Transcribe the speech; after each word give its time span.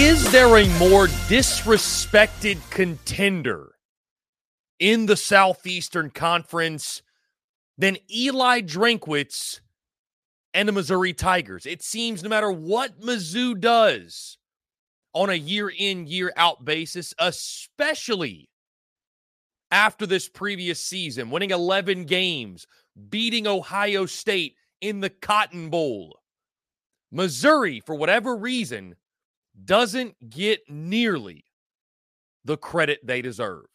Is 0.00 0.32
there 0.32 0.56
a 0.56 0.66
more 0.78 1.08
disrespected 1.28 2.58
contender 2.70 3.74
in 4.78 5.04
the 5.04 5.14
Southeastern 5.14 6.08
Conference 6.08 7.02
than 7.76 7.98
Eli 8.10 8.62
Drinkwitz 8.62 9.60
and 10.54 10.66
the 10.66 10.72
Missouri 10.72 11.12
Tigers? 11.12 11.66
It 11.66 11.82
seems 11.82 12.22
no 12.22 12.30
matter 12.30 12.50
what 12.50 12.98
Mizzou 12.98 13.60
does 13.60 14.38
on 15.12 15.28
a 15.28 15.34
year 15.34 15.68
in, 15.68 16.06
year 16.06 16.32
out 16.34 16.64
basis, 16.64 17.12
especially 17.18 18.48
after 19.70 20.06
this 20.06 20.30
previous 20.30 20.82
season, 20.82 21.28
winning 21.28 21.50
11 21.50 22.06
games, 22.06 22.66
beating 23.10 23.46
Ohio 23.46 24.06
State 24.06 24.54
in 24.80 25.00
the 25.00 25.10
Cotton 25.10 25.68
Bowl. 25.68 26.20
Missouri, 27.12 27.80
for 27.84 27.94
whatever 27.94 28.34
reason, 28.34 28.94
doesn't 29.64 30.14
get 30.28 30.60
nearly 30.68 31.44
the 32.44 32.56
credit 32.56 33.00
they 33.04 33.22
deserve. 33.22 33.66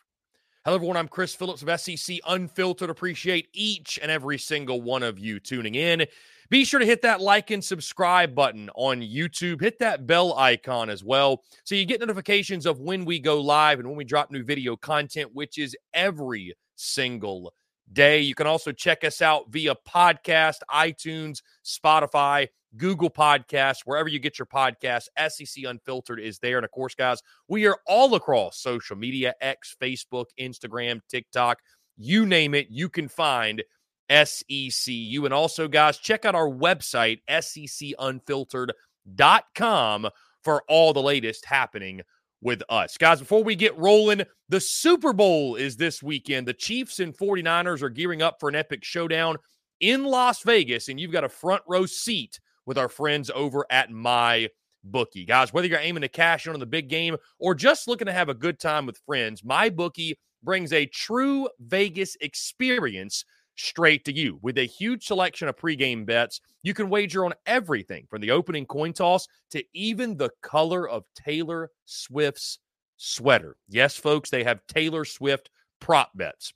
Hello, 0.64 0.76
everyone. 0.76 0.98
I'm 0.98 1.08
Chris 1.08 1.36
Phillips 1.36 1.62
of 1.62 1.80
SEC 1.80 2.18
Unfiltered. 2.28 2.90
Appreciate 2.90 3.50
each 3.54 4.00
and 4.02 4.10
every 4.10 4.40
single 4.40 4.82
one 4.82 5.04
of 5.04 5.20
you 5.20 5.40
tuning 5.40 5.76
in. 5.76 6.08
Be 6.50 6.66
sure 6.66 6.80
to 6.80 6.86
hit 6.86 7.02
that 7.04 7.22
like 7.22 7.52
and 7.52 7.64
subscribe 7.64 8.34
button 8.34 8.70
on 8.76 9.02
YouTube. 9.02 9.62
Hit 9.62 9.78
that 9.80 10.08
bell 10.08 10.36
icon 10.38 10.90
as 10.90 11.04
well 11.04 11.44
so 11.64 11.76
you 11.76 11.86
get 11.86 12.00
notifications 12.00 12.66
of 12.66 12.80
when 12.80 13.06
we 13.06 13.20
go 13.20 13.40
live 13.42 13.80
and 13.80 13.88
when 13.88 13.98
we 13.98 14.04
drop 14.04 14.32
new 14.32 14.44
video 14.44 14.76
content, 14.76 15.30
which 15.34 15.58
is 15.58 15.76
every 15.94 16.54
single 16.76 17.54
day. 17.94 18.22
You 18.22 18.36
can 18.36 18.48
also 18.48 18.72
check 18.72 19.04
us 19.04 19.22
out 19.22 19.52
via 19.52 19.76
podcast, 19.88 20.58
iTunes, 20.72 21.42
Spotify, 21.64 22.48
Google 22.78 23.10
Podcasts, 23.10 23.82
wherever 23.86 24.10
you 24.10 24.20
get 24.20 24.40
your 24.40 24.46
podcasts. 24.46 25.08
SEC 25.30 25.66
Unfiltered 25.66 26.20
is 26.20 26.40
there. 26.40 26.58
And 26.58 26.66
of 26.66 26.72
course, 26.72 26.96
guys, 26.96 27.22
we 27.48 27.68
are 27.68 27.78
all 27.88 28.16
across 28.16 28.60
social 28.60 28.96
media 28.96 29.34
X, 29.42 29.76
Facebook, 29.82 30.26
Instagram, 30.40 31.02
TikTok, 31.10 31.60
you 31.98 32.26
name 32.26 32.54
it, 32.54 32.68
you 32.70 32.90
can 32.90 33.08
find 33.08 33.64
SECU. 34.10 35.26
And 35.26 35.34
also, 35.34 35.68
guys, 35.68 35.98
check 35.98 36.26
out 36.26 36.36
our 36.36 36.50
website, 36.50 37.20
secunfiltered.com, 37.30 40.10
for 40.44 40.64
all 40.68 40.94
the 40.94 41.02
latest 41.02 41.46
happening 41.46 42.02
with 42.42 42.62
us. 42.70 42.98
Guys, 42.98 43.20
before 43.20 43.44
we 43.44 43.56
get 43.56 43.76
rolling, 43.78 44.22
the 44.50 44.60
Super 44.60 45.12
Bowl 45.12 45.56
is 45.56 45.76
this 45.76 46.04
weekend. 46.04 46.48
The 46.48 46.54
Chiefs 46.54 47.00
and 47.00 47.18
49ers 47.18 47.82
are 47.82 47.90
gearing 47.90 48.22
up 48.22 48.40
for 48.40 48.50
an 48.50 48.56
epic 48.56 48.84
showdown 48.84 49.38
in 49.80 50.04
Las 50.04 50.44
Vegas, 50.44 50.88
and 50.88 51.00
you've 51.00 51.12
got 51.12 51.24
a 51.24 51.30
front 51.30 51.64
row 51.68 51.88
seat 51.88 52.40
with 52.66 52.78
our 52.78 52.90
friends 52.90 53.32
over 53.34 53.66
at 53.70 53.92
My 53.92 54.50
Bookie. 54.84 55.26
Guys, 55.26 55.52
whether 55.52 55.68
you're 55.68 55.80
aiming 55.80 56.02
to 56.02 56.08
cash 56.08 56.48
in 56.48 56.54
on 56.54 56.60
the 56.60 56.66
big 56.66 56.90
game 56.90 57.18
or 57.40 57.56
just 57.56 57.88
looking 57.88 58.08
to 58.08 58.14
have 58.14 58.30
a 58.30 58.34
good 58.34 58.60
time 58.60 58.86
with 58.86 59.02
friends, 59.06 59.44
My 59.44 59.70
Bookie 59.70 60.18
brings 60.44 60.72
a 60.74 60.86
true 60.86 61.50
Vegas 61.60 62.16
experience 62.22 63.26
straight 63.56 64.06
to 64.06 64.14
you. 64.14 64.40
With 64.42 64.58
a 64.58 64.66
huge 64.66 65.06
selection 65.06 65.48
of 65.48 65.56
pregame 65.56 66.06
bets, 66.06 66.42
you 66.62 66.74
can 66.74 66.90
wager 66.90 67.26
on 67.26 67.34
everything 67.46 68.06
from 68.10 68.22
the 68.22 68.32
opening 68.32 68.66
coin 68.66 68.94
toss 68.94 69.28
to 69.52 69.64
even 69.74 70.18
the 70.18 70.30
color 70.42 70.88
of 70.88 71.06
Taylor 71.16 71.72
Swift's 71.86 72.60
sweater. 72.98 73.58
Yes, 73.70 73.96
folks, 73.96 74.30
they 74.30 74.44
have 74.44 74.66
Taylor 74.68 75.06
Swift 75.06 75.50
prop 75.80 76.12
bets. 76.16 76.54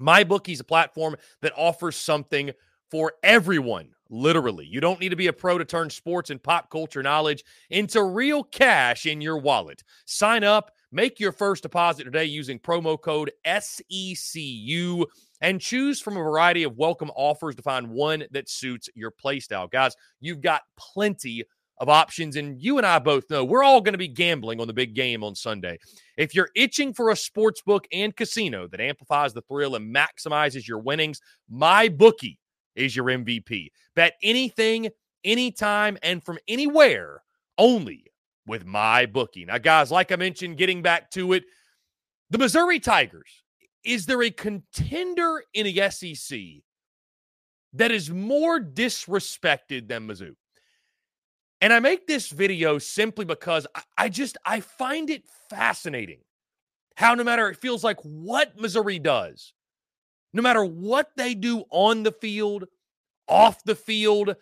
MyBookie 0.00 0.52
is 0.52 0.60
a 0.60 0.64
platform 0.64 1.16
that 1.42 1.52
offers 1.56 1.96
something 1.96 2.50
for 2.90 3.14
everyone, 3.22 3.90
literally. 4.10 4.66
You 4.66 4.80
don't 4.80 5.00
need 5.00 5.10
to 5.10 5.16
be 5.16 5.26
a 5.26 5.32
pro 5.32 5.58
to 5.58 5.64
turn 5.64 5.90
sports 5.90 6.30
and 6.30 6.42
pop 6.42 6.70
culture 6.70 7.02
knowledge 7.02 7.44
into 7.70 8.02
real 8.02 8.44
cash 8.44 9.06
in 9.06 9.20
your 9.20 9.38
wallet. 9.38 9.82
Sign 10.04 10.44
up, 10.44 10.72
make 10.92 11.20
your 11.20 11.32
first 11.32 11.62
deposit 11.62 12.04
today 12.04 12.24
using 12.24 12.58
promo 12.58 13.00
code 13.00 13.30
SECU 13.46 15.04
and 15.40 15.60
choose 15.60 16.00
from 16.00 16.16
a 16.16 16.22
variety 16.22 16.62
of 16.62 16.76
welcome 16.76 17.10
offers 17.14 17.54
to 17.56 17.62
find 17.62 17.88
one 17.88 18.24
that 18.30 18.48
suits 18.48 18.88
your 18.94 19.10
playstyle. 19.10 19.70
Guys, 19.70 19.94
you've 20.20 20.40
got 20.40 20.62
plenty 20.76 21.44
of 21.78 21.88
options. 21.88 22.36
And 22.36 22.60
you 22.60 22.78
and 22.78 22.86
I 22.86 22.98
both 22.98 23.28
know 23.30 23.44
we're 23.44 23.62
all 23.62 23.80
going 23.80 23.94
to 23.94 23.98
be 23.98 24.08
gambling 24.08 24.60
on 24.60 24.66
the 24.66 24.72
big 24.72 24.94
game 24.94 25.22
on 25.22 25.34
Sunday. 25.34 25.78
If 26.16 26.34
you're 26.34 26.50
itching 26.54 26.94
for 26.94 27.10
a 27.10 27.16
sports 27.16 27.60
book 27.62 27.86
and 27.92 28.16
casino 28.16 28.66
that 28.68 28.80
amplifies 28.80 29.34
the 29.34 29.42
thrill 29.42 29.74
and 29.74 29.94
maximizes 29.94 30.66
your 30.66 30.78
winnings, 30.78 31.20
my 31.48 31.88
bookie 31.88 32.38
is 32.76 32.94
your 32.94 33.06
MVP. 33.06 33.70
Bet 33.94 34.14
anything, 34.22 34.90
anytime, 35.24 35.98
and 36.02 36.22
from 36.22 36.38
anywhere 36.46 37.22
only 37.58 38.04
with 38.46 38.64
my 38.64 39.06
bookie. 39.06 39.44
Now, 39.44 39.58
guys, 39.58 39.90
like 39.90 40.12
I 40.12 40.16
mentioned, 40.16 40.56
getting 40.56 40.82
back 40.82 41.10
to 41.12 41.32
it, 41.32 41.44
the 42.30 42.38
Missouri 42.38 42.80
Tigers, 42.80 43.42
is 43.84 44.06
there 44.06 44.22
a 44.22 44.30
contender 44.30 45.42
in 45.54 45.64
the 45.64 45.90
SEC 45.90 46.38
that 47.72 47.90
is 47.90 48.10
more 48.10 48.60
disrespected 48.60 49.88
than 49.88 50.08
Mizzou? 50.08 50.34
And 51.60 51.72
I 51.72 51.80
make 51.80 52.06
this 52.06 52.28
video 52.28 52.78
simply 52.78 53.24
because 53.24 53.66
I, 53.74 53.82
I 53.96 54.08
just 54.08 54.36
I 54.44 54.60
find 54.60 55.08
it 55.08 55.24
fascinating 55.48 56.20
how 56.96 57.14
no 57.14 57.24
matter 57.24 57.48
it 57.48 57.56
feels 57.56 57.84
like 57.84 58.00
what 58.02 58.58
Missouri 58.58 58.98
does, 58.98 59.52
no 60.36 60.42
matter 60.42 60.64
what 60.64 61.10
they 61.16 61.34
do 61.34 61.64
on 61.70 62.02
the 62.02 62.12
field, 62.12 62.66
off 63.26 63.64
the 63.64 63.74
field, 63.74 64.36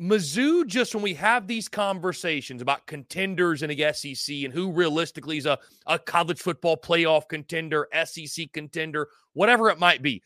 Mizzou, 0.00 0.66
just 0.66 0.94
when 0.94 1.04
we 1.04 1.14
have 1.14 1.46
these 1.46 1.68
conversations 1.68 2.62
about 2.62 2.86
contenders 2.86 3.62
in 3.62 3.68
the 3.68 3.92
SEC 3.92 4.36
and 4.36 4.52
who 4.52 4.72
realistically 4.72 5.36
is 5.36 5.46
a, 5.46 5.58
a 5.86 5.98
college 5.98 6.40
football 6.40 6.76
playoff 6.76 7.28
contender, 7.28 7.86
SEC 8.04 8.52
contender, 8.52 9.08
whatever 9.34 9.68
it 9.68 9.78
might 9.78 10.02
be, 10.02 10.22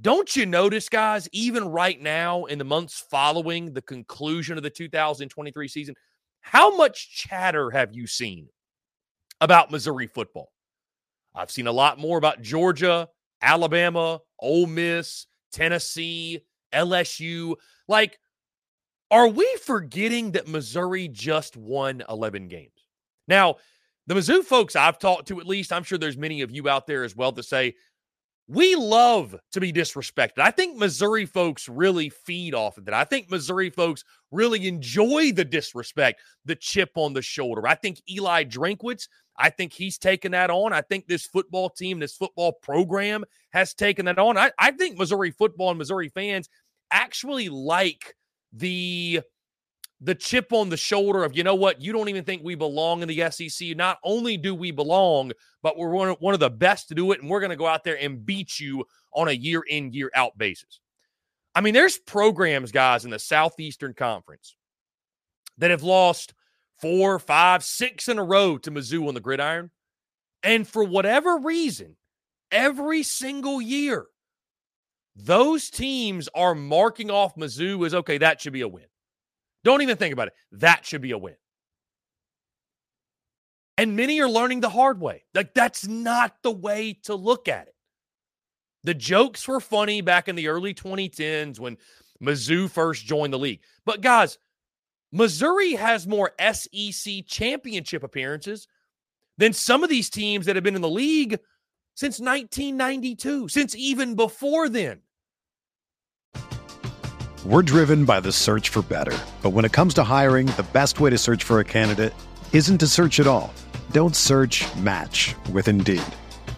don't 0.00 0.34
you 0.34 0.44
notice, 0.44 0.88
guys, 0.88 1.28
even 1.32 1.64
right 1.64 2.00
now 2.00 2.46
in 2.46 2.58
the 2.58 2.64
months 2.64 3.04
following 3.10 3.72
the 3.72 3.82
conclusion 3.82 4.56
of 4.56 4.64
the 4.64 4.70
2023 4.70 5.68
season, 5.68 5.94
how 6.40 6.76
much 6.76 7.14
chatter 7.14 7.70
have 7.70 7.94
you 7.94 8.08
seen 8.08 8.48
about 9.40 9.70
Missouri 9.70 10.08
football? 10.08 10.50
I've 11.34 11.50
seen 11.52 11.68
a 11.68 11.72
lot 11.72 11.98
more 11.98 12.18
about 12.18 12.42
Georgia, 12.42 13.08
Alabama, 13.42 14.20
Ole 14.38 14.66
Miss, 14.66 15.26
Tennessee, 15.52 16.40
LSU. 16.72 17.56
Like, 17.88 18.18
are 19.10 19.28
we 19.28 19.56
forgetting 19.62 20.32
that 20.32 20.48
Missouri 20.48 21.08
just 21.08 21.56
won 21.56 22.02
11 22.08 22.48
games? 22.48 22.86
Now, 23.28 23.56
the 24.06 24.14
Mizzou 24.14 24.42
folks 24.42 24.74
I've 24.74 24.98
talked 24.98 25.28
to, 25.28 25.40
at 25.40 25.46
least, 25.46 25.72
I'm 25.72 25.84
sure 25.84 25.98
there's 25.98 26.16
many 26.16 26.42
of 26.42 26.50
you 26.50 26.68
out 26.68 26.86
there 26.86 27.04
as 27.04 27.14
well 27.14 27.32
to 27.32 27.42
say, 27.42 27.74
we 28.48 28.74
love 28.74 29.36
to 29.52 29.60
be 29.60 29.72
disrespected. 29.72 30.38
I 30.38 30.50
think 30.50 30.76
Missouri 30.76 31.26
folks 31.26 31.68
really 31.68 32.08
feed 32.08 32.54
off 32.54 32.76
of 32.76 32.84
that. 32.86 32.94
I 32.94 33.04
think 33.04 33.30
Missouri 33.30 33.70
folks 33.70 34.04
really 34.30 34.66
enjoy 34.66 35.32
the 35.32 35.44
disrespect, 35.44 36.20
the 36.44 36.56
chip 36.56 36.90
on 36.96 37.12
the 37.12 37.22
shoulder. 37.22 37.66
I 37.68 37.76
think 37.76 38.02
Eli 38.10 38.44
Drinkwitz, 38.44 39.08
I 39.36 39.50
think 39.50 39.72
he's 39.72 39.98
taken 39.98 40.32
that 40.32 40.50
on. 40.50 40.72
I 40.72 40.82
think 40.82 41.06
this 41.06 41.26
football 41.26 41.70
team, 41.70 41.98
this 41.98 42.14
football 42.14 42.52
program 42.52 43.24
has 43.52 43.74
taken 43.74 44.04
that 44.06 44.18
on. 44.18 44.36
I, 44.36 44.52
I 44.58 44.72
think 44.72 44.98
Missouri 44.98 45.30
football 45.30 45.70
and 45.70 45.78
Missouri 45.78 46.08
fans 46.08 46.48
actually 46.90 47.48
like 47.48 48.14
the 48.52 49.22
the 50.04 50.14
chip 50.16 50.52
on 50.52 50.68
the 50.68 50.76
shoulder 50.76 51.22
of, 51.22 51.36
you 51.36 51.44
know 51.44 51.54
what, 51.54 51.80
you 51.80 51.92
don't 51.92 52.08
even 52.08 52.24
think 52.24 52.42
we 52.42 52.56
belong 52.56 53.02
in 53.02 53.08
the 53.08 53.30
SEC. 53.30 53.76
Not 53.76 53.98
only 54.02 54.36
do 54.36 54.52
we 54.52 54.72
belong, 54.72 55.30
but 55.62 55.78
we're 55.78 55.90
one 55.90 56.08
of, 56.08 56.16
one 56.18 56.34
of 56.34 56.40
the 56.40 56.50
best 56.50 56.88
to 56.88 56.94
do 56.96 57.12
it, 57.12 57.20
and 57.20 57.30
we're 57.30 57.38
going 57.38 57.50
to 57.50 57.56
go 57.56 57.68
out 57.68 57.84
there 57.84 57.96
and 58.02 58.26
beat 58.26 58.58
you 58.58 58.84
on 59.14 59.28
a 59.28 59.32
year 59.32 59.62
in, 59.70 59.92
year 59.92 60.10
out 60.16 60.36
basis. 60.36 60.80
I 61.54 61.60
mean, 61.60 61.72
there's 61.72 61.98
programs, 61.98 62.72
guys, 62.72 63.04
in 63.04 63.12
the 63.12 63.18
Southeastern 63.20 63.94
Conference 63.94 64.56
that 65.58 65.70
have 65.70 65.84
lost 65.84 66.34
four, 66.82 67.18
five, 67.20 67.64
six 67.64 68.08
in 68.08 68.18
a 68.18 68.24
row 68.24 68.58
to 68.58 68.70
Mizzou 68.70 69.08
on 69.08 69.14
the 69.14 69.20
gridiron. 69.20 69.70
And 70.42 70.66
for 70.66 70.82
whatever 70.82 71.38
reason, 71.38 71.96
every 72.50 73.04
single 73.04 73.62
year, 73.62 74.06
those 75.14 75.70
teams 75.70 76.28
are 76.34 76.54
marking 76.54 77.10
off 77.10 77.36
Mizzou 77.36 77.86
as 77.86 77.94
okay, 77.94 78.18
that 78.18 78.40
should 78.40 78.52
be 78.52 78.62
a 78.62 78.68
win. 78.68 78.84
Don't 79.62 79.82
even 79.82 79.96
think 79.96 80.12
about 80.12 80.28
it. 80.28 80.34
That 80.50 80.84
should 80.84 81.00
be 81.00 81.12
a 81.12 81.18
win. 81.18 81.36
And 83.78 83.96
many 83.96 84.20
are 84.20 84.28
learning 84.28 84.60
the 84.60 84.68
hard 84.68 85.00
way. 85.00 85.24
Like, 85.34 85.54
that's 85.54 85.86
not 85.86 86.34
the 86.42 86.50
way 86.50 86.98
to 87.04 87.14
look 87.14 87.48
at 87.48 87.68
it. 87.68 87.74
The 88.84 88.94
jokes 88.94 89.46
were 89.46 89.60
funny 89.60 90.00
back 90.00 90.28
in 90.28 90.34
the 90.34 90.48
early 90.48 90.74
2010s 90.74 91.60
when 91.60 91.78
Mizzou 92.22 92.68
first 92.68 93.06
joined 93.06 93.32
the 93.32 93.38
league. 93.38 93.60
But, 93.86 94.00
guys, 94.00 94.38
Missouri 95.12 95.72
has 95.72 96.06
more 96.06 96.32
SEC 96.40 97.26
championship 97.26 98.02
appearances 98.02 98.66
than 99.36 99.52
some 99.52 99.84
of 99.84 99.90
these 99.90 100.08
teams 100.08 100.46
that 100.46 100.56
have 100.56 100.64
been 100.64 100.74
in 100.74 100.80
the 100.80 100.88
league 100.88 101.38
since 101.94 102.18
1992, 102.18 103.48
since 103.48 103.76
even 103.76 104.14
before 104.14 104.70
then. 104.70 105.00
We're 107.44 107.62
driven 107.62 108.04
by 108.04 108.20
the 108.20 108.32
search 108.32 108.70
for 108.70 108.82
better. 108.82 109.18
But 109.42 109.50
when 109.50 109.64
it 109.64 109.72
comes 109.72 109.94
to 109.94 110.04
hiring, 110.04 110.46
the 110.46 110.66
best 110.72 111.00
way 111.00 111.10
to 111.10 111.18
search 111.18 111.44
for 111.44 111.60
a 111.60 111.64
candidate 111.64 112.14
isn't 112.52 112.78
to 112.78 112.86
search 112.86 113.18
at 113.18 113.26
all. 113.26 113.52
Don't 113.90 114.16
search 114.16 114.64
match 114.76 115.34
with 115.52 115.68
Indeed. 115.68 116.02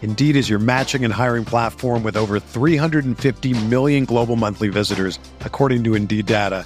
Indeed 0.03 0.35
is 0.35 0.47
your 0.47 0.59
matching 0.59 1.03
and 1.03 1.11
hiring 1.11 1.43
platform 1.43 2.03
with 2.03 2.15
over 2.15 2.39
350 2.39 3.65
million 3.65 4.05
global 4.05 4.35
monthly 4.35 4.69
visitors, 4.69 5.17
according 5.41 5.83
to 5.85 5.95
Indeed 5.95 6.27
data, 6.27 6.65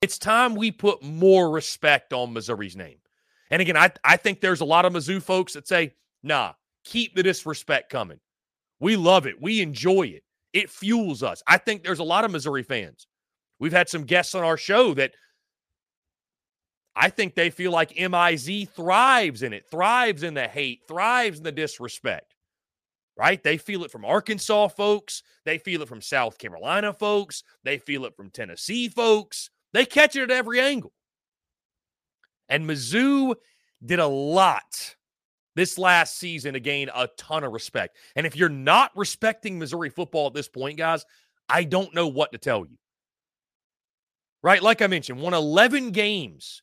It's 0.00 0.18
time 0.18 0.54
we 0.54 0.70
put 0.70 1.02
more 1.02 1.50
respect 1.50 2.12
on 2.12 2.32
Missouri's 2.32 2.76
name. 2.76 2.98
And 3.50 3.60
again, 3.60 3.76
I, 3.76 3.90
I 4.04 4.16
think 4.16 4.40
there's 4.40 4.60
a 4.60 4.66
lot 4.66 4.84
of 4.84 4.92
Mizzou 4.92 5.20
folks 5.20 5.52
that 5.52 5.68
say, 5.68 5.94
nah, 6.22 6.52
keep 6.84 7.14
the 7.14 7.22
disrespect 7.22 7.90
coming. 7.90 8.20
We 8.78 8.96
love 8.96 9.26
it. 9.26 9.40
We 9.40 9.60
enjoy 9.60 10.04
it. 10.04 10.22
It 10.52 10.70
fuels 10.70 11.22
us. 11.22 11.42
I 11.46 11.58
think 11.58 11.82
there's 11.82 11.98
a 11.98 12.04
lot 12.04 12.24
of 12.24 12.30
Missouri 12.30 12.62
fans. 12.62 13.06
We've 13.58 13.72
had 13.72 13.88
some 13.88 14.04
guests 14.04 14.34
on 14.34 14.42
our 14.42 14.56
show 14.56 14.94
that 14.94 15.12
I 16.96 17.10
think 17.10 17.34
they 17.34 17.50
feel 17.50 17.70
like 17.70 17.96
MIZ 17.96 18.68
thrives 18.70 19.42
in 19.42 19.52
it, 19.52 19.66
thrives 19.70 20.22
in 20.22 20.34
the 20.34 20.48
hate, 20.48 20.80
thrives 20.88 21.38
in 21.38 21.44
the 21.44 21.52
disrespect. 21.52 22.34
Right? 23.16 23.42
They 23.42 23.58
feel 23.58 23.84
it 23.84 23.90
from 23.90 24.06
Arkansas 24.06 24.68
folks. 24.68 25.22
They 25.44 25.58
feel 25.58 25.82
it 25.82 25.88
from 25.88 26.00
South 26.00 26.38
Carolina 26.38 26.94
folks. 26.94 27.42
They 27.64 27.76
feel 27.76 28.06
it 28.06 28.16
from 28.16 28.30
Tennessee 28.30 28.88
folks. 28.88 29.50
They 29.72 29.84
catch 29.84 30.16
it 30.16 30.22
at 30.22 30.30
every 30.30 30.60
angle. 30.60 30.92
And 32.48 32.68
Mizzou 32.68 33.34
did 33.84 33.98
a 33.98 34.06
lot 34.06 34.96
this 35.54 35.78
last 35.78 36.18
season 36.18 36.54
to 36.54 36.60
gain 36.60 36.90
a 36.94 37.08
ton 37.16 37.44
of 37.44 37.52
respect. 37.52 37.96
And 38.16 38.26
if 38.26 38.36
you're 38.36 38.48
not 38.48 38.90
respecting 38.96 39.58
Missouri 39.58 39.90
football 39.90 40.26
at 40.26 40.34
this 40.34 40.48
point, 40.48 40.78
guys, 40.78 41.04
I 41.48 41.64
don't 41.64 41.94
know 41.94 42.08
what 42.08 42.32
to 42.32 42.38
tell 42.38 42.60
you. 42.60 42.76
Right? 44.42 44.62
Like 44.62 44.80
I 44.82 44.86
mentioned, 44.86 45.20
won 45.20 45.34
11 45.34 45.90
games 45.90 46.62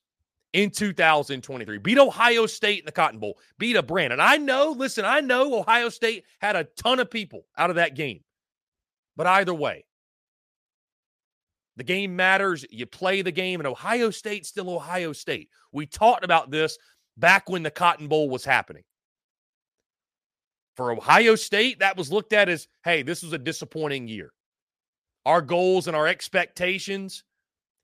in 0.54 0.72
2023. 0.72 1.78
Beat 1.78 2.00
Ohio 2.00 2.46
State 2.48 2.80
in 2.80 2.86
the 2.86 2.92
Cotton 2.92 3.20
Bowl. 3.20 3.38
Beat 3.60 3.76
a 3.76 3.84
brand. 3.84 4.14
And 4.14 4.22
I 4.22 4.38
know, 4.38 4.74
listen, 4.76 5.06
I 5.06 5.20
know 5.20 5.60
Ohio 5.60 5.90
State 5.90 6.24
had 6.40 6.56
a 6.56 6.68
ton 6.78 7.00
of 7.00 7.12
people 7.12 7.46
out 7.58 7.70
of 7.70 7.76
that 7.76 7.96
game. 7.96 8.22
But 9.16 9.28
either 9.28 9.54
way, 9.54 9.86
the 11.78 11.84
game 11.84 12.16
matters. 12.16 12.66
You 12.72 12.86
play 12.88 13.22
the 13.22 13.32
game, 13.32 13.60
and 13.60 13.68
Ohio 13.68 14.10
State 14.10 14.46
still 14.46 14.70
Ohio 14.70 15.14
State. 15.14 15.50
We 15.72 15.86
talked 15.86 16.26
about 16.26 16.52
this 16.52 16.78
back 17.16 17.50
when 17.50 17.64
the 17.64 17.72
Cotton 17.72 18.08
Bowl 18.08 18.30
was 18.30 18.44
happening. 18.44 18.84
For 20.76 20.92
Ohio 20.92 21.36
State, 21.36 21.80
that 21.80 21.96
was 21.96 22.12
looked 22.12 22.34
at 22.34 22.50
as 22.50 22.68
hey, 22.84 23.04
this 23.04 23.24
was 23.24 23.34
a 23.34 23.38
disappointing 23.38 24.08
year. 24.08 24.34
Our 25.26 25.42
goals 25.42 25.88
and 25.88 25.96
our 25.96 26.08
expectations 26.08 27.24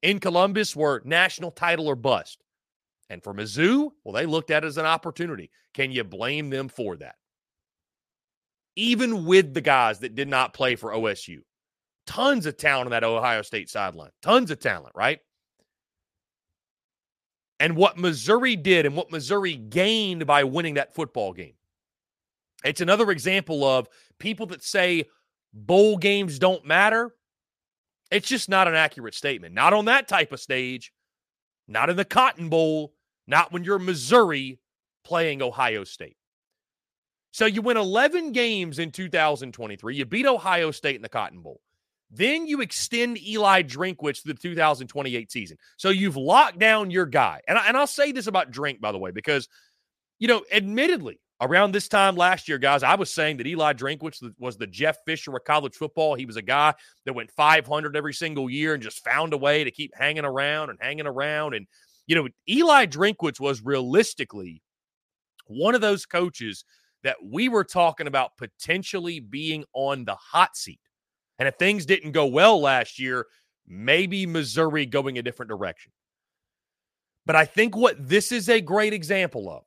in 0.02 0.20
Columbus 0.20 0.76
were 0.76 1.02
national 1.06 1.52
title 1.52 1.88
or 1.88 1.96
bust. 1.96 2.44
And 3.10 3.24
for 3.24 3.34
Mizzou, 3.34 3.92
well, 4.04 4.14
they 4.14 4.26
looked 4.26 4.50
at 4.50 4.64
it 4.64 4.68
as 4.68 4.78
an 4.78 4.86
opportunity. 4.86 5.52
Can 5.74 5.92
you 5.92 6.04
blame 6.04 6.50
them 6.50 6.68
for 6.68 6.96
that? 6.98 7.16
Even 8.76 9.26
with 9.26 9.54
the 9.54 9.62
guys 9.62 10.00
that 10.00 10.16
did 10.16 10.28
not 10.28 10.54
play 10.54 10.76
for 10.76 10.92
OSU, 10.92 11.40
tons 12.06 12.46
of 12.46 12.58
talent 12.58 12.88
on 12.88 12.92
that 12.92 13.04
Ohio 13.04 13.42
State 13.42 13.70
sideline, 13.70 14.12
tons 14.22 14.52
of 14.52 14.60
talent, 14.60 14.94
right? 14.96 15.20
And 17.60 17.76
what 17.76 17.98
Missouri 17.98 18.56
did 18.56 18.86
and 18.86 18.96
what 18.96 19.12
Missouri 19.12 19.56
gained 19.56 20.26
by 20.26 20.44
winning 20.44 20.74
that 20.74 20.94
football 20.94 21.34
game. 21.34 21.54
It's 22.64 22.82
another 22.82 23.12
example 23.12 23.64
of 23.64 23.88
people 24.20 24.48
that 24.48 24.64
say 24.64 25.06
bowl 25.54 25.98
games 25.98 26.40
don't 26.40 26.66
matter. 26.66 27.14
It's 28.12 28.28
just 28.28 28.50
not 28.50 28.68
an 28.68 28.76
accurate 28.76 29.16
statement. 29.16 29.54
Not 29.54 29.74
on 29.74 29.86
that 29.86 30.08
type 30.08 30.32
of 30.32 30.40
stage, 30.40 30.92
not 31.68 31.90
in 31.90 31.96
the 31.96 32.06
Cotton 32.06 32.50
Bowl, 32.50 32.94
not 33.28 33.52
when 33.52 33.64
you're 33.64 33.80
Missouri 33.80 34.60
playing 35.04 35.42
Ohio 35.42 35.84
State. 35.84 36.18
So 37.32 37.46
you 37.48 37.62
win 37.64 37.78
11 37.78 38.32
games 38.32 38.78
in 38.78 38.92
2023. 38.92 39.96
You 39.96 40.06
beat 40.06 40.28
Ohio 40.28 40.70
State 40.72 40.98
in 40.98 41.02
the 41.02 41.10
Cotton 41.10 41.42
Bowl. 41.42 41.62
Then 42.15 42.46
you 42.46 42.62
extend 42.62 43.22
Eli 43.25 43.63
Drinkwitz 43.63 44.22
to 44.22 44.27
the 44.27 44.34
2028 44.36 45.32
season. 45.32 45.58
So 45.77 45.89
you've 45.89 46.15
locked 46.15 46.60
down 46.60 46.91
your 46.91 47.08
guy. 47.08 47.41
And, 47.48 47.58
I, 47.58 47.67
and 47.67 47.75
I'll 47.75 47.88
say 47.88 48.12
this 48.12 48.27
about 48.27 48.51
Drink, 48.51 48.79
by 48.79 48.91
the 48.91 49.00
way, 49.00 49.10
because, 49.10 49.50
you 50.20 50.27
know, 50.27 50.43
admittedly, 50.51 51.20
around 51.41 51.74
this 51.74 51.88
time 51.88 52.15
last 52.15 52.48
year, 52.48 52.60
guys, 52.60 52.84
I 52.84 52.96
was 52.96 53.12
saying 53.12 53.38
that 53.38 53.48
Eli 53.48 53.74
Drinkwitz 53.74 54.22
was 54.38 54.58
the 54.58 54.67
Jeff 54.67 54.98
Fisher 55.05 55.36
of 55.36 55.43
college 55.43 55.75
football. 55.75 56.13
He 56.13 56.27
was 56.27 56.38
a 56.38 56.41
guy 56.41 56.75
that 57.05 57.13
went 57.13 57.32
500 57.32 57.98
every 57.98 58.13
single 58.13 58.50
year 58.50 58.75
and 58.75 58.84
just 58.84 59.03
found 59.03 59.34
a 59.34 59.38
way 59.38 59.63
to 59.63 59.72
keep 59.72 59.93
hanging 59.96 60.25
around 60.25 60.70
and 60.70 60.79
hanging 60.79 61.08
around. 61.08 61.55
And, 61.55 61.65
you 62.05 62.15
know, 62.15 62.27
Eli 62.48 62.86
Drinkwitz 62.86 63.39
was 63.39 63.63
realistically 63.63 64.62
one 65.48 65.74
of 65.74 65.82
those 65.82 66.05
coaches 66.05 66.63
that 67.03 67.17
we 67.24 67.50
were 67.50 67.65
talking 67.65 68.08
about 68.08 68.38
potentially 68.38 69.20
being 69.20 69.65
on 69.74 70.05
the 70.05 70.15
hot 70.15 70.55
seat 70.55 70.79
and 71.40 71.48
if 71.48 71.56
things 71.56 71.86
didn't 71.86 72.12
go 72.12 72.25
well 72.25 72.62
last 72.62 73.00
year, 73.00 73.28
maybe 73.68 74.25
Missouri 74.25 74.86
going 74.86 75.18
a 75.18 75.22
different 75.22 75.50
direction. 75.50 75.92
But 77.25 77.36
I 77.36 77.46
think 77.46 77.75
what 77.75 77.96
this 78.08 78.32
is 78.32 78.50
a 78.50 78.62
great 78.62 78.94
example 78.94 79.50
of 79.50 79.63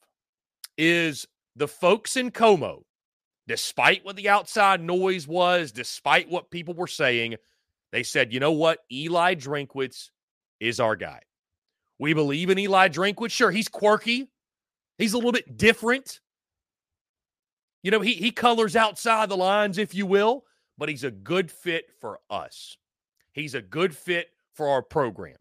is 0.76 1.26
the 1.56 1.68
folks 1.68 2.16
in 2.16 2.30
Como, 2.30 2.85
despite 3.46 4.04
what 4.04 4.16
the 4.16 4.28
outside 4.28 4.82
noise 4.82 5.26
was, 5.26 5.73
despite 5.73 6.28
what 6.28 6.50
people 6.50 6.75
were 6.75 6.87
saying, 6.87 7.37
they 7.92 8.02
said, 8.02 8.32
you 8.32 8.40
know 8.40 8.52
what? 8.52 8.80
Eli 8.92 9.35
Drinkwitz 9.35 10.11
is 10.61 10.80
our 10.80 10.96
guy. 10.96 11.20
We 11.99 12.12
believe 12.12 12.50
in 12.50 12.58
Eli 12.58 12.88
Drinkwitz. 12.88 13.30
Sure, 13.30 13.50
he's 13.50 13.68
quirky. 13.68 14.28
He's 14.99 15.14
a 15.14 15.16
little 15.16 15.32
bit 15.32 15.56
different. 15.56 16.20
You 17.82 17.90
know, 17.90 18.00
he 18.00 18.14
he 18.14 18.30
colors 18.32 18.76
outside 18.76 19.28
the 19.28 19.37
lines, 19.37 19.78
if 19.78 19.94
you 19.94 20.06
will 20.06 20.44
but 20.78 20.88
he's 20.88 21.04
a 21.04 21.11
good 21.11 21.50
fit 21.50 21.90
for 22.00 22.18
us. 22.30 22.76
He's 23.33 23.54
a 23.54 23.62
good 23.62 23.95
fit 23.95 24.28
for 24.54 24.68
our 24.68 24.83
program. 24.83 25.37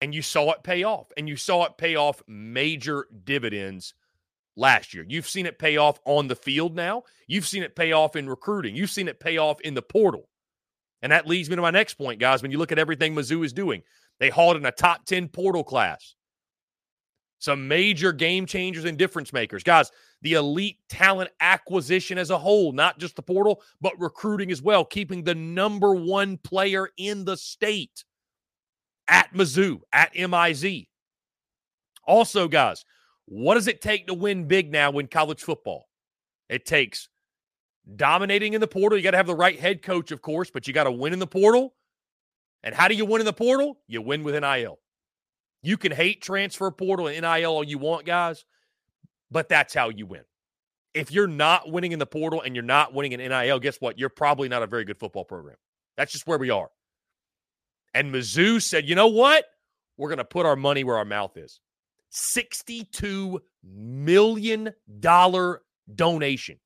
And 0.00 0.14
you 0.14 0.22
saw 0.22 0.52
it 0.52 0.62
pay 0.62 0.82
off, 0.82 1.12
and 1.16 1.28
you 1.28 1.36
saw 1.36 1.64
it 1.64 1.78
pay 1.78 1.96
off 1.96 2.22
major 2.26 3.06
dividends 3.24 3.94
last 4.56 4.94
year. 4.94 5.04
You've 5.08 5.28
seen 5.28 5.46
it 5.46 5.58
pay 5.58 5.76
off 5.76 5.98
on 6.04 6.28
the 6.28 6.36
field 6.36 6.74
now. 6.74 7.04
You've 7.26 7.46
seen 7.46 7.62
it 7.62 7.74
pay 7.74 7.92
off 7.92 8.16
in 8.16 8.28
recruiting. 8.28 8.76
You've 8.76 8.90
seen 8.90 9.08
it 9.08 9.20
pay 9.20 9.38
off 9.38 9.60
in 9.62 9.74
the 9.74 9.82
portal. 9.82 10.28
And 11.02 11.12
that 11.12 11.26
leads 11.26 11.50
me 11.50 11.56
to 11.56 11.62
my 11.62 11.70
next 11.70 11.94
point, 11.94 12.20
guys. 12.20 12.42
When 12.42 12.50
you 12.50 12.58
look 12.58 12.72
at 12.72 12.78
everything 12.78 13.14
Mizzou 13.14 13.44
is 13.44 13.52
doing, 13.52 13.82
they 14.20 14.30
hauled 14.30 14.56
in 14.56 14.64
a 14.66 14.72
top 14.72 15.04
10 15.06 15.28
portal 15.28 15.64
class. 15.64 16.14
Some 17.38 17.68
major 17.68 18.12
game 18.12 18.46
changers 18.46 18.84
and 18.86 18.96
difference 18.96 19.32
makers. 19.32 19.62
Guys, 19.62 19.90
the 20.24 20.32
elite 20.32 20.78
talent 20.88 21.30
acquisition 21.38 22.16
as 22.16 22.30
a 22.30 22.38
whole, 22.38 22.72
not 22.72 22.98
just 22.98 23.14
the 23.14 23.22
portal, 23.22 23.62
but 23.82 23.92
recruiting 24.00 24.50
as 24.50 24.62
well, 24.62 24.82
keeping 24.82 25.22
the 25.22 25.34
number 25.34 25.94
one 25.94 26.38
player 26.38 26.88
in 26.96 27.26
the 27.26 27.36
state 27.36 28.04
at 29.06 29.32
Mizzou, 29.34 29.82
at 29.92 30.16
MIZ. 30.16 30.86
Also, 32.06 32.48
guys, 32.48 32.86
what 33.26 33.54
does 33.54 33.68
it 33.68 33.82
take 33.82 34.06
to 34.06 34.14
win 34.14 34.48
big 34.48 34.72
now 34.72 34.92
in 34.92 35.08
college 35.08 35.42
football? 35.42 35.88
It 36.48 36.64
takes 36.64 37.10
dominating 37.94 38.54
in 38.54 38.62
the 38.62 38.66
portal. 38.66 38.96
You 38.96 39.04
got 39.04 39.10
to 39.10 39.18
have 39.18 39.26
the 39.26 39.34
right 39.34 39.60
head 39.60 39.82
coach, 39.82 40.10
of 40.10 40.22
course, 40.22 40.50
but 40.50 40.66
you 40.66 40.72
got 40.72 40.84
to 40.84 40.90
win 40.90 41.12
in 41.12 41.18
the 41.18 41.26
portal. 41.26 41.74
And 42.62 42.74
how 42.74 42.88
do 42.88 42.94
you 42.94 43.04
win 43.04 43.20
in 43.20 43.26
the 43.26 43.32
portal? 43.34 43.78
You 43.88 44.00
win 44.00 44.24
with 44.24 44.34
NIL. 44.34 44.78
You 45.62 45.76
can 45.76 45.92
hate 45.92 46.22
transfer 46.22 46.70
portal 46.70 47.08
and 47.08 47.20
NIL 47.20 47.50
all 47.50 47.62
you 47.62 47.76
want, 47.76 48.06
guys 48.06 48.46
but 49.30 49.48
that's 49.48 49.74
how 49.74 49.88
you 49.88 50.06
win. 50.06 50.22
If 50.94 51.10
you're 51.10 51.26
not 51.26 51.70
winning 51.70 51.92
in 51.92 51.98
the 51.98 52.06
portal 52.06 52.42
and 52.42 52.54
you're 52.54 52.62
not 52.62 52.94
winning 52.94 53.12
in 53.12 53.20
NIL, 53.20 53.58
guess 53.58 53.80
what? 53.80 53.98
You're 53.98 54.08
probably 54.08 54.48
not 54.48 54.62
a 54.62 54.66
very 54.66 54.84
good 54.84 54.98
football 54.98 55.24
program. 55.24 55.56
That's 55.96 56.12
just 56.12 56.26
where 56.26 56.38
we 56.38 56.50
are. 56.50 56.70
And 57.94 58.12
Mizzou 58.12 58.62
said, 58.62 58.88
you 58.88 58.94
know 58.94 59.08
what? 59.08 59.44
We're 59.96 60.08
going 60.08 60.18
to 60.18 60.24
put 60.24 60.46
our 60.46 60.56
money 60.56 60.84
where 60.84 60.96
our 60.96 61.04
mouth 61.04 61.36
is. 61.36 61.60
$62 62.12 63.40
million 63.64 64.72
donation, 65.94 66.60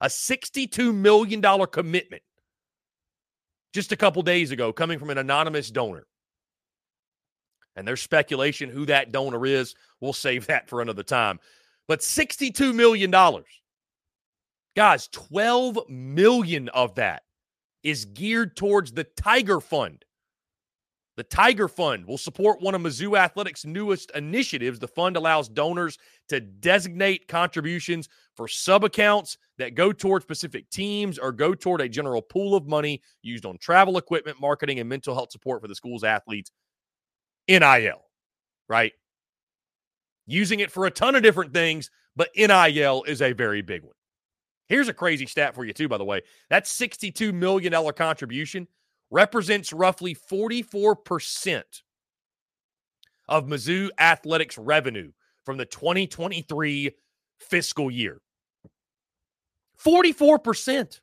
a 0.00 0.06
$62 0.06 0.94
million 0.94 1.66
commitment 1.66 2.22
just 3.74 3.92
a 3.92 3.96
couple 3.96 4.22
days 4.22 4.52
ago 4.52 4.72
coming 4.72 4.98
from 4.98 5.10
an 5.10 5.18
anonymous 5.18 5.70
donor. 5.70 6.06
And 7.76 7.86
there's 7.86 8.00
speculation 8.00 8.70
who 8.70 8.86
that 8.86 9.12
donor 9.12 9.44
is. 9.44 9.74
We'll 10.00 10.14
save 10.14 10.46
that 10.48 10.68
for 10.68 10.80
another 10.80 11.02
time 11.02 11.38
but 11.88 12.00
$62 12.00 12.74
million. 12.74 13.10
Guys, 14.76 15.08
12 15.08 15.88
million 15.88 16.68
of 16.70 16.94
that 16.96 17.22
is 17.82 18.04
geared 18.04 18.56
towards 18.56 18.92
the 18.92 19.04
Tiger 19.04 19.60
Fund. 19.60 20.04
The 21.16 21.22
Tiger 21.22 21.66
Fund 21.66 22.04
will 22.06 22.18
support 22.18 22.60
one 22.60 22.74
of 22.74 22.82
Mizzou 22.82 23.18
Athletics' 23.18 23.64
newest 23.64 24.10
initiatives. 24.10 24.78
The 24.78 24.88
fund 24.88 25.16
allows 25.16 25.48
donors 25.48 25.96
to 26.28 26.40
designate 26.40 27.26
contributions 27.26 28.08
for 28.34 28.48
sub 28.48 28.84
accounts 28.84 29.38
that 29.56 29.74
go 29.74 29.92
toward 29.92 30.22
specific 30.22 30.68
teams 30.68 31.18
or 31.18 31.32
go 31.32 31.54
toward 31.54 31.80
a 31.80 31.88
general 31.88 32.20
pool 32.20 32.54
of 32.54 32.66
money 32.66 33.00
used 33.22 33.46
on 33.46 33.56
travel 33.56 33.96
equipment, 33.96 34.38
marketing, 34.42 34.78
and 34.78 34.88
mental 34.88 35.14
health 35.14 35.32
support 35.32 35.62
for 35.62 35.68
the 35.68 35.74
school's 35.74 36.04
athletes. 36.04 36.50
NIL, 37.48 38.02
right? 38.68 38.92
Using 40.26 40.60
it 40.60 40.70
for 40.70 40.86
a 40.86 40.90
ton 40.90 41.14
of 41.14 41.22
different 41.22 41.52
things, 41.52 41.90
but 42.14 42.30
NIL 42.36 43.04
is 43.04 43.22
a 43.22 43.32
very 43.32 43.62
big 43.62 43.82
one. 43.82 43.94
Here's 44.68 44.88
a 44.88 44.94
crazy 44.94 45.26
stat 45.26 45.54
for 45.54 45.64
you, 45.64 45.72
too, 45.72 45.88
by 45.88 45.98
the 45.98 46.04
way. 46.04 46.22
That 46.50 46.64
$62 46.64 47.32
million 47.32 47.72
contribution 47.92 48.66
represents 49.10 49.72
roughly 49.72 50.14
44% 50.14 51.62
of 53.28 53.46
Mizzou 53.46 53.90
Athletics 53.98 54.58
revenue 54.58 55.12
from 55.44 55.56
the 55.56 55.64
2023 55.66 56.90
fiscal 57.38 57.90
year. 57.90 58.20
44%. 59.82 61.00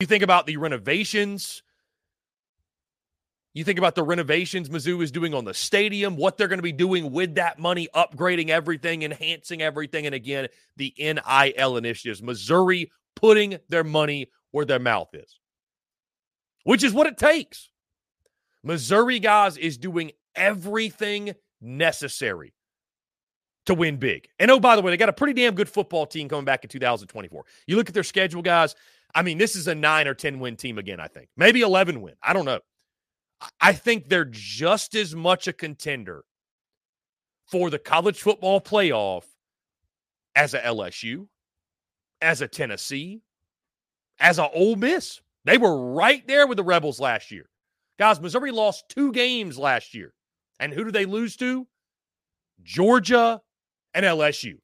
You 0.00 0.06
think 0.06 0.22
about 0.22 0.46
the 0.46 0.56
renovations, 0.58 1.62
You 3.54 3.64
think 3.64 3.78
about 3.78 3.94
the 3.94 4.02
renovations 4.02 4.68
Mizzou 4.68 5.02
is 5.02 5.10
doing 5.10 5.34
on 5.34 5.44
the 5.44 5.54
stadium, 5.54 6.16
what 6.16 6.36
they're 6.36 6.48
going 6.48 6.58
to 6.58 6.62
be 6.62 6.72
doing 6.72 7.10
with 7.10 7.36
that 7.36 7.58
money, 7.58 7.88
upgrading 7.94 8.50
everything, 8.50 9.02
enhancing 9.02 9.62
everything. 9.62 10.06
And 10.06 10.14
again, 10.14 10.48
the 10.76 10.94
NIL 10.98 11.76
initiatives. 11.76 12.22
Missouri 12.22 12.90
putting 13.16 13.58
their 13.68 13.84
money 13.84 14.30
where 14.50 14.64
their 14.64 14.78
mouth 14.78 15.08
is, 15.14 15.40
which 16.64 16.84
is 16.84 16.92
what 16.92 17.06
it 17.06 17.18
takes. 17.18 17.70
Missouri, 18.62 19.18
guys, 19.18 19.56
is 19.56 19.78
doing 19.78 20.12
everything 20.34 21.34
necessary 21.60 22.52
to 23.66 23.74
win 23.74 23.96
big. 23.96 24.28
And 24.38 24.50
oh, 24.50 24.60
by 24.60 24.76
the 24.76 24.82
way, 24.82 24.90
they 24.90 24.96
got 24.96 25.08
a 25.08 25.12
pretty 25.12 25.34
damn 25.34 25.54
good 25.54 25.68
football 25.68 26.06
team 26.06 26.28
coming 26.28 26.44
back 26.44 26.64
in 26.64 26.70
2024. 26.70 27.44
You 27.66 27.76
look 27.76 27.88
at 27.88 27.94
their 27.94 28.02
schedule, 28.02 28.42
guys. 28.42 28.74
I 29.14 29.22
mean, 29.22 29.38
this 29.38 29.56
is 29.56 29.68
a 29.68 29.74
nine 29.74 30.06
or 30.06 30.14
10 30.14 30.38
win 30.38 30.56
team 30.56 30.78
again, 30.78 31.00
I 31.00 31.08
think. 31.08 31.28
Maybe 31.36 31.62
11 31.62 32.00
win. 32.00 32.14
I 32.22 32.32
don't 32.32 32.44
know. 32.44 32.60
I 33.60 33.72
think 33.72 34.08
they're 34.08 34.24
just 34.24 34.94
as 34.94 35.14
much 35.14 35.46
a 35.46 35.52
contender 35.52 36.24
for 37.46 37.70
the 37.70 37.78
college 37.78 38.20
football 38.20 38.60
playoff 38.60 39.24
as 40.34 40.54
a 40.54 40.60
LSU, 40.60 41.28
as 42.20 42.40
a 42.40 42.48
Tennessee, 42.48 43.22
as 44.18 44.38
a 44.38 44.50
Ole 44.50 44.76
Miss. 44.76 45.20
They 45.44 45.58
were 45.58 45.92
right 45.92 46.26
there 46.26 46.46
with 46.46 46.56
the 46.56 46.64
Rebels 46.64 47.00
last 47.00 47.30
year. 47.30 47.48
Guys, 47.98 48.20
Missouri 48.20 48.50
lost 48.50 48.88
two 48.88 49.12
games 49.12 49.58
last 49.58 49.94
year. 49.94 50.12
And 50.60 50.72
who 50.72 50.84
do 50.84 50.90
they 50.90 51.04
lose 51.04 51.36
to? 51.36 51.66
Georgia 52.62 53.40
and 53.94 54.04
LSU. 54.04 54.58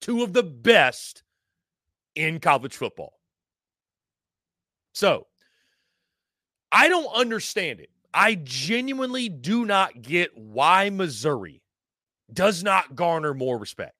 Two 0.00 0.22
of 0.22 0.32
the 0.32 0.42
best 0.42 1.22
in 2.14 2.40
college 2.40 2.76
football. 2.76 3.14
So, 4.92 5.26
I 6.72 6.88
don't 6.88 7.12
understand 7.14 7.80
it. 7.80 7.90
I 8.12 8.34
genuinely 8.34 9.28
do 9.28 9.64
not 9.64 10.02
get 10.02 10.36
why 10.36 10.90
Missouri 10.90 11.62
does 12.32 12.62
not 12.62 12.94
garner 12.94 13.34
more 13.34 13.58
respect. 13.58 13.94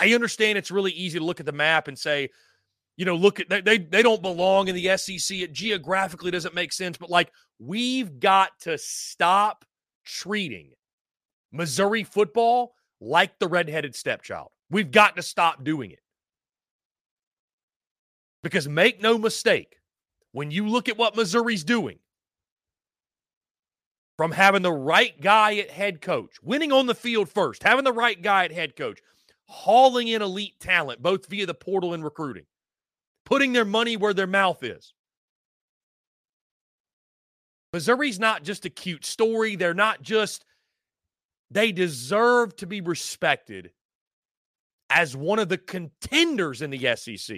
I 0.00 0.14
understand 0.14 0.56
it's 0.56 0.70
really 0.70 0.92
easy 0.92 1.18
to 1.18 1.24
look 1.24 1.40
at 1.40 1.46
the 1.46 1.52
map 1.52 1.88
and 1.88 1.98
say, 1.98 2.30
you 2.96 3.04
know, 3.04 3.16
look 3.16 3.40
at 3.40 3.48
they 3.48 3.60
they, 3.60 3.78
they 3.78 4.02
don't 4.02 4.22
belong 4.22 4.68
in 4.68 4.74
the 4.74 4.96
SEC. 4.96 5.38
It 5.38 5.52
geographically 5.52 6.30
doesn't 6.30 6.54
make 6.54 6.72
sense, 6.72 6.96
but 6.96 7.10
like 7.10 7.30
we've 7.58 8.18
got 8.18 8.58
to 8.60 8.78
stop 8.78 9.64
treating 10.04 10.70
Missouri 11.52 12.04
football 12.04 12.74
like 13.00 13.38
the 13.38 13.48
redheaded 13.48 13.94
stepchild. 13.94 14.50
We've 14.70 14.90
got 14.90 15.16
to 15.16 15.22
stop 15.22 15.64
doing 15.64 15.90
it. 15.90 16.00
Because 18.42 18.68
make 18.68 19.02
no 19.02 19.18
mistake, 19.18 19.76
when 20.32 20.50
you 20.50 20.68
look 20.68 20.88
at 20.88 20.98
what 20.98 21.16
Missouri's 21.16 21.64
doing, 21.64 21.98
from 24.16 24.32
having 24.32 24.62
the 24.62 24.72
right 24.72 25.20
guy 25.20 25.56
at 25.56 25.70
head 25.70 26.00
coach, 26.00 26.36
winning 26.42 26.72
on 26.72 26.86
the 26.86 26.94
field 26.94 27.28
first, 27.28 27.62
having 27.62 27.84
the 27.84 27.92
right 27.92 28.20
guy 28.20 28.44
at 28.44 28.52
head 28.52 28.76
coach, 28.76 29.00
hauling 29.46 30.08
in 30.08 30.22
elite 30.22 30.58
talent, 30.60 31.02
both 31.02 31.26
via 31.26 31.46
the 31.46 31.54
portal 31.54 31.94
and 31.94 32.04
recruiting, 32.04 32.44
putting 33.24 33.52
their 33.52 33.64
money 33.64 33.96
where 33.96 34.14
their 34.14 34.26
mouth 34.26 34.62
is. 34.62 34.92
Missouri's 37.72 38.20
not 38.20 38.44
just 38.44 38.64
a 38.64 38.70
cute 38.70 39.04
story. 39.04 39.56
They're 39.56 39.74
not 39.74 40.00
just, 40.00 40.44
they 41.50 41.72
deserve 41.72 42.54
to 42.56 42.66
be 42.66 42.80
respected 42.80 43.72
as 44.90 45.16
one 45.16 45.40
of 45.40 45.48
the 45.48 45.58
contenders 45.58 46.62
in 46.62 46.70
the 46.70 46.94
SEC 46.96 47.36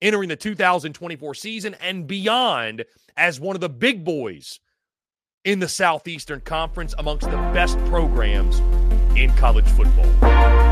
entering 0.00 0.28
the 0.28 0.36
2024 0.36 1.34
season 1.34 1.76
and 1.80 2.08
beyond 2.08 2.84
as 3.16 3.38
one 3.38 3.54
of 3.54 3.60
the 3.60 3.68
big 3.68 4.04
boys 4.04 4.58
in 5.44 5.58
the 5.58 5.68
Southeastern 5.68 6.40
Conference 6.40 6.94
amongst 6.98 7.28
the 7.28 7.36
best 7.52 7.76
programs 7.86 8.60
in 9.16 9.32
college 9.36 9.66
football. 9.66 10.71